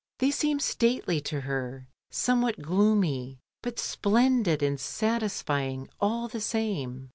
They 0.17 0.31
seemed 0.31 0.63
stately 0.63 1.21
to 1.29 1.41
her, 1.41 1.87
somewhat 2.09 2.59
gloomy, 2.63 3.37
but 3.61 3.77
splendid 3.77 4.63
and 4.63 4.79
satisfying 4.79 5.89
all 5.99 6.27
the 6.27 6.41
same. 6.41 7.09